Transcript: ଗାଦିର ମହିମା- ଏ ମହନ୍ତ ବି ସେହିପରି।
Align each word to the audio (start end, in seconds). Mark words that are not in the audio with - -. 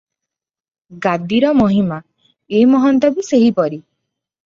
ଗାଦିର 1.03 1.53
ମହିମା- 1.61 2.01
ଏ 2.61 2.65
ମହନ୍ତ 2.75 3.15
ବି 3.21 3.31
ସେହିପରି। 3.33 3.83